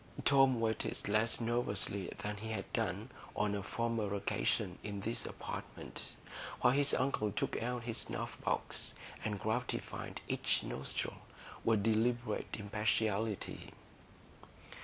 Tom 0.25 0.59
waited 0.59 1.07
less 1.07 1.39
nervously 1.39 2.09
than 2.17 2.37
he 2.37 2.49
had 2.49 2.73
done 2.73 3.11
on 3.35 3.53
a 3.53 3.61
former 3.61 4.15
occasion 4.15 4.79
in 4.81 5.01
this 5.01 5.27
apartment, 5.27 6.15
while 6.59 6.73
his 6.73 6.95
uncle 6.95 7.31
took 7.31 7.61
out 7.61 7.83
his 7.83 7.99
snuff 7.99 8.35
box 8.43 8.93
and 9.23 9.39
gratified 9.39 10.19
each 10.27 10.63
nostril 10.63 11.17
with 11.63 11.83
deliberate 11.83 12.57
impartiality. 12.57 13.69